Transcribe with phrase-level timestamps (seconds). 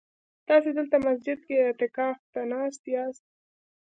[0.47, 3.25] تاسي دلته مسجد کي اعتکاف ته ناست ياست؟